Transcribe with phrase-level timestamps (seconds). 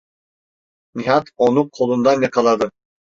[0.95, 2.71] Nihat onu kolundan yakaladı: